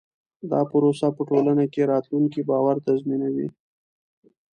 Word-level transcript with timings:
دا 0.51 0.61
پروسه 0.71 1.07
په 1.15 1.21
ټولنه 1.29 1.65
کې 1.73 1.89
راتلونکی 1.91 2.41
باور 2.49 2.75
تضمینوي. 2.87 3.47